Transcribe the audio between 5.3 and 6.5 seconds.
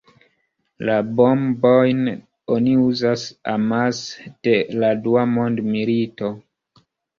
mondmilito.